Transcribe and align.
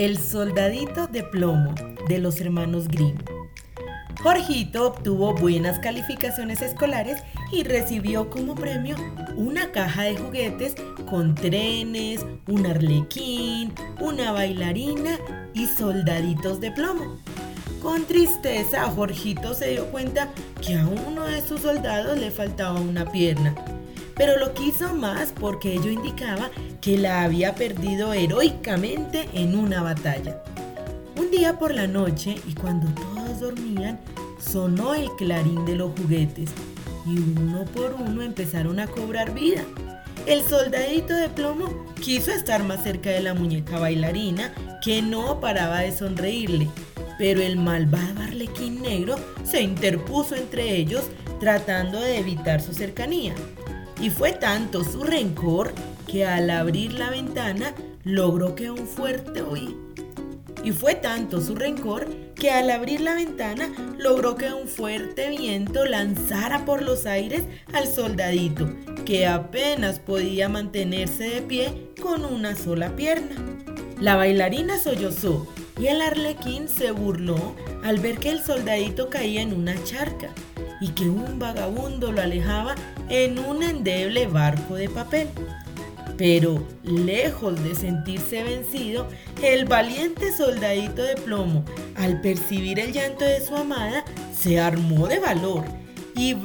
El 0.00 0.16
soldadito 0.16 1.08
de 1.08 1.22
plomo 1.22 1.74
de 2.08 2.20
los 2.20 2.40
hermanos 2.40 2.88
Grimm. 2.88 3.18
Jorgito 4.22 4.86
obtuvo 4.86 5.34
buenas 5.34 5.78
calificaciones 5.78 6.62
escolares 6.62 7.22
y 7.52 7.64
recibió 7.64 8.30
como 8.30 8.54
premio 8.54 8.96
una 9.36 9.72
caja 9.72 10.04
de 10.04 10.16
juguetes 10.16 10.74
con 11.10 11.34
trenes, 11.34 12.24
un 12.48 12.64
arlequín, 12.64 13.74
una 14.00 14.32
bailarina 14.32 15.18
y 15.52 15.66
soldaditos 15.66 16.60
de 16.60 16.70
plomo. 16.70 17.18
Con 17.82 18.06
tristeza, 18.06 18.84
Jorgito 18.84 19.52
se 19.52 19.72
dio 19.72 19.84
cuenta 19.90 20.30
que 20.66 20.76
a 20.76 20.86
uno 20.86 21.26
de 21.26 21.42
sus 21.42 21.60
soldados 21.60 22.18
le 22.18 22.30
faltaba 22.30 22.80
una 22.80 23.04
pierna 23.04 23.54
pero 24.20 24.36
lo 24.36 24.52
quiso 24.52 24.94
más 24.94 25.32
porque 25.32 25.72
ello 25.72 25.90
indicaba 25.90 26.50
que 26.82 26.98
la 26.98 27.22
había 27.22 27.54
perdido 27.54 28.12
heroicamente 28.12 29.30
en 29.32 29.58
una 29.58 29.82
batalla. 29.82 30.42
Un 31.16 31.30
día 31.30 31.58
por 31.58 31.74
la 31.74 31.86
noche 31.86 32.36
y 32.46 32.52
cuando 32.52 32.86
todos 33.00 33.40
dormían, 33.40 33.98
sonó 34.38 34.92
el 34.92 35.08
clarín 35.16 35.64
de 35.64 35.74
los 35.76 35.98
juguetes 35.98 36.50
y 37.06 37.18
uno 37.18 37.64
por 37.64 37.94
uno 37.94 38.20
empezaron 38.20 38.78
a 38.78 38.88
cobrar 38.88 39.32
vida. 39.32 39.64
El 40.26 40.42
soldadito 40.42 41.14
de 41.14 41.30
plomo 41.30 41.86
quiso 42.02 42.30
estar 42.30 42.62
más 42.62 42.84
cerca 42.84 43.08
de 43.08 43.22
la 43.22 43.32
muñeca 43.32 43.78
bailarina 43.78 44.52
que 44.84 45.00
no 45.00 45.40
paraba 45.40 45.78
de 45.78 45.96
sonreírle, 45.96 46.68
pero 47.16 47.40
el 47.40 47.56
malvado 47.56 48.20
arlequín 48.20 48.82
negro 48.82 49.16
se 49.44 49.62
interpuso 49.62 50.36
entre 50.36 50.76
ellos 50.76 51.04
tratando 51.40 51.98
de 51.98 52.18
evitar 52.18 52.60
su 52.60 52.74
cercanía. 52.74 53.34
Y 54.00 54.08
fue 54.10 54.32
tanto 54.32 54.82
su 54.82 55.04
rencor 55.04 55.72
que 56.06 56.24
al 56.24 56.48
abrir 56.50 56.94
la 56.94 57.10
ventana 57.10 57.74
logró 58.02 58.54
que 58.54 58.70
un 58.70 58.86
fuerte 58.86 59.42
Y 60.64 60.72
fue 60.72 60.94
tanto 60.94 61.40
su 61.40 61.54
rencor 61.54 62.08
que 62.34 62.50
al 62.50 62.70
abrir 62.70 63.02
la 63.02 63.14
ventana 63.14 63.70
logró 63.98 64.36
que 64.36 64.50
un 64.52 64.66
fuerte 64.66 65.28
viento 65.28 65.84
lanzara 65.84 66.64
por 66.64 66.80
los 66.80 67.04
aires 67.04 67.44
al 67.74 67.86
soldadito, 67.86 68.74
que 69.04 69.26
apenas 69.26 69.98
podía 69.98 70.48
mantenerse 70.48 71.28
de 71.28 71.42
pie 71.42 71.92
con 72.00 72.24
una 72.24 72.56
sola 72.56 72.96
pierna. 72.96 73.36
La 74.00 74.16
bailarina 74.16 74.78
sollozó 74.78 75.46
y 75.80 75.86
el 75.86 76.02
arlequín 76.02 76.68
se 76.68 76.90
burló 76.90 77.54
al 77.82 77.98
ver 77.98 78.18
que 78.18 78.28
el 78.28 78.42
soldadito 78.42 79.08
caía 79.08 79.40
en 79.40 79.54
una 79.54 79.82
charca 79.84 80.28
y 80.80 80.88
que 80.88 81.08
un 81.08 81.38
vagabundo 81.38 82.12
lo 82.12 82.20
alejaba 82.20 82.74
en 83.08 83.38
un 83.38 83.62
endeble 83.62 84.26
barco 84.26 84.74
de 84.74 84.88
papel. 84.88 85.28
Pero, 86.18 86.62
lejos 86.84 87.62
de 87.64 87.74
sentirse 87.74 88.42
vencido, 88.42 89.08
el 89.42 89.64
valiente 89.64 90.36
soldadito 90.36 91.02
de 91.02 91.14
plomo, 91.14 91.64
al 91.96 92.20
percibir 92.20 92.78
el 92.78 92.92
llanto 92.92 93.24
de 93.24 93.40
su 93.40 93.56
amada, 93.56 94.04
se 94.38 94.60
armó 94.60 95.06
de 95.06 95.18
valor 95.18 95.64
y 96.14 96.36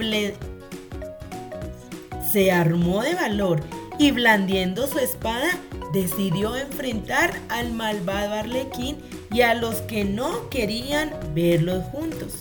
se 2.31 2.51
armó 2.53 3.01
de 3.01 3.15
valor 3.15 3.61
y 3.99 4.11
blandiendo 4.11 4.87
su 4.87 4.99
espada 4.99 5.49
decidió 5.93 6.55
enfrentar 6.55 7.39
al 7.49 7.73
malvado 7.73 8.33
arlequín 8.33 8.97
y 9.31 9.41
a 9.41 9.53
los 9.53 9.75
que 9.81 10.03
no 10.05 10.49
querían 10.49 11.11
verlos 11.33 11.83
juntos. 11.85 12.39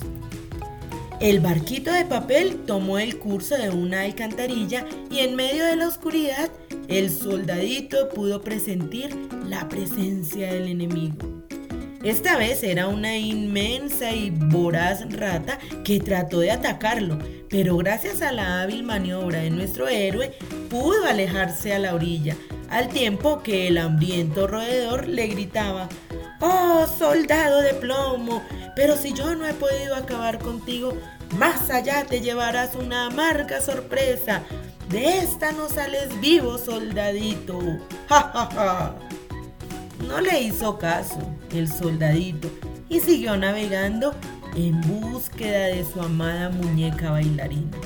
El 1.21 1.39
barquito 1.39 1.91
de 1.91 2.05
papel 2.05 2.65
tomó 2.65 2.99
el 2.99 3.17
curso 3.19 3.57
de 3.57 3.69
una 3.69 4.01
alcantarilla 4.01 4.85
y 5.09 5.19
en 5.19 5.35
medio 5.35 5.63
de 5.63 5.77
la 5.77 5.87
oscuridad 5.87 6.51
el 6.87 7.09
soldadito 7.09 8.09
pudo 8.09 8.41
presentir 8.41 9.15
la 9.47 9.69
presencia 9.69 10.51
del 10.53 10.67
enemigo. 10.67 11.34
Esta 12.05 12.37
vez 12.37 12.61
era 12.61 12.87
una 12.87 13.17
inmensa 13.17 14.11
y 14.11 14.29
voraz 14.29 15.11
rata 15.11 15.57
que 15.83 15.99
trató 15.99 16.39
de 16.39 16.51
atacarlo, 16.51 17.17
pero 17.49 17.77
gracias 17.77 18.21
a 18.21 18.31
la 18.31 18.61
hábil 18.61 18.83
maniobra 18.83 19.39
de 19.39 19.49
nuestro 19.49 19.87
héroe 19.87 20.31
pudo 20.69 21.03
alejarse 21.07 21.73
a 21.73 21.79
la 21.79 21.95
orilla, 21.95 22.35
al 22.69 22.89
tiempo 22.89 23.41
que 23.41 23.69
el 23.69 23.79
hambriento 23.79 24.45
roedor 24.45 25.07
le 25.07 25.25
gritaba, 25.25 25.89
¡Oh, 26.41 26.85
soldado 26.85 27.61
de 27.61 27.73
plomo! 27.73 28.43
Pero 28.75 28.97
si 28.97 29.11
yo 29.11 29.33
no 29.33 29.47
he 29.47 29.53
podido 29.53 29.95
acabar 29.95 30.37
contigo, 30.37 30.95
más 31.39 31.71
allá 31.71 32.05
te 32.05 32.21
llevarás 32.21 32.75
una 32.75 33.07
amarga 33.07 33.61
sorpresa. 33.61 34.43
De 34.89 35.17
esta 35.17 35.53
no 35.53 35.69
sales 35.69 36.21
vivo, 36.21 36.59
soldadito. 36.59 37.59
¡Ja, 38.07 38.29
ja, 38.31 38.49
ja! 38.53 38.95
No 39.99 40.21
le 40.21 40.41
hizo 40.41 40.77
caso 40.77 41.17
el 41.53 41.71
soldadito 41.71 42.49
y 42.89 42.99
siguió 42.99 43.37
navegando 43.37 44.13
en 44.55 44.81
búsqueda 44.81 45.67
de 45.67 45.85
su 45.85 46.01
amada 46.01 46.49
muñeca 46.49 47.11
bailarina. 47.11 47.77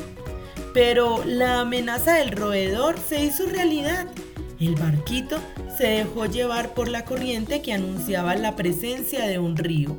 Pero 0.74 1.24
la 1.26 1.62
amenaza 1.62 2.16
del 2.16 2.32
roedor 2.32 2.98
se 3.00 3.24
hizo 3.24 3.46
realidad. 3.48 4.08
El 4.60 4.76
barquito 4.76 5.40
se 5.78 5.88
dejó 5.88 6.26
llevar 6.26 6.74
por 6.74 6.90
la 6.90 7.06
corriente 7.06 7.62
que 7.62 7.74
anunciaba 7.74 8.36
la 8.36 8.56
presencia 8.56 9.26
de 9.26 9.40
un 9.40 9.56
río. 9.56 9.96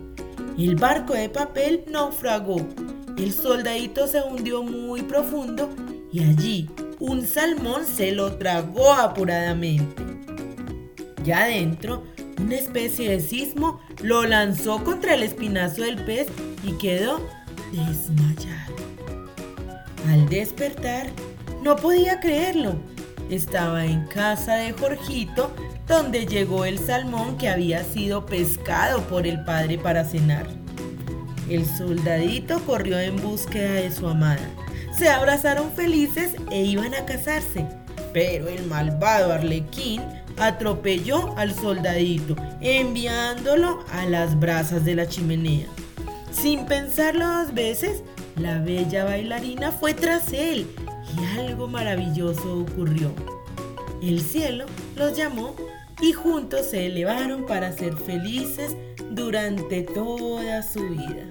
El 0.58 0.76
barco 0.76 1.14
de 1.14 1.28
papel 1.28 1.84
naufragó. 1.90 2.56
El 3.16 3.32
soldadito 3.32 4.06
se 4.06 4.22
hundió 4.22 4.62
muy 4.62 5.02
profundo 5.02 5.70
y 6.12 6.22
allí 6.22 6.68
un 6.98 7.26
salmón 7.26 7.86
se 7.86 8.12
lo 8.12 8.36
tragó 8.36 8.92
apuradamente. 8.92 10.02
Ya 11.24 11.44
adentro, 11.44 12.04
una 12.38 12.56
especie 12.56 13.10
de 13.10 13.20
sismo 13.20 13.80
lo 14.02 14.24
lanzó 14.24 14.82
contra 14.82 15.14
el 15.14 15.22
espinazo 15.22 15.82
del 15.82 16.04
pez 16.04 16.28
y 16.64 16.72
quedó 16.78 17.20
desmayado. 17.72 18.76
Al 20.08 20.28
despertar, 20.28 21.08
no 21.62 21.76
podía 21.76 22.20
creerlo. 22.20 22.74
Estaba 23.28 23.84
en 23.84 24.06
casa 24.06 24.56
de 24.56 24.72
Jorgito, 24.72 25.52
donde 25.86 26.26
llegó 26.26 26.64
el 26.64 26.78
salmón 26.78 27.36
que 27.36 27.48
había 27.48 27.84
sido 27.84 28.26
pescado 28.26 29.02
por 29.02 29.26
el 29.26 29.44
padre 29.44 29.78
para 29.78 30.04
cenar. 30.04 30.46
El 31.48 31.66
soldadito 31.66 32.60
corrió 32.64 32.98
en 32.98 33.16
búsqueda 33.16 33.72
de 33.72 33.90
su 33.92 34.08
amada. 34.08 34.48
Se 34.96 35.08
abrazaron 35.08 35.70
felices 35.72 36.32
e 36.50 36.62
iban 36.62 36.94
a 36.94 37.04
casarse, 37.04 37.66
pero 38.12 38.48
el 38.48 38.66
malvado 38.66 39.32
arlequín 39.32 40.02
atropelló 40.38 41.36
al 41.36 41.54
soldadito, 41.54 42.36
enviándolo 42.60 43.84
a 43.92 44.06
las 44.06 44.38
brasas 44.38 44.84
de 44.84 44.94
la 44.94 45.08
chimenea. 45.08 45.66
Sin 46.32 46.66
pensarlo 46.66 47.26
dos 47.26 47.54
veces, 47.54 48.02
la 48.36 48.58
bella 48.58 49.04
bailarina 49.04 49.72
fue 49.72 49.94
tras 49.94 50.32
él 50.32 50.66
y 51.18 51.38
algo 51.38 51.68
maravilloso 51.68 52.60
ocurrió. 52.60 53.12
El 54.02 54.20
cielo 54.20 54.64
los 54.96 55.16
llamó 55.16 55.54
y 56.00 56.12
juntos 56.12 56.66
se 56.70 56.86
elevaron 56.86 57.44
para 57.44 57.72
ser 57.72 57.94
felices 57.96 58.76
durante 59.10 59.82
toda 59.82 60.62
su 60.62 60.88
vida. 60.88 61.26